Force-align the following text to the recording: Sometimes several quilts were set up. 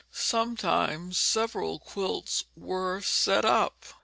Sometimes 0.11 1.19
several 1.19 1.77
quilts 1.77 2.45
were 2.57 3.01
set 3.01 3.45
up. 3.45 3.85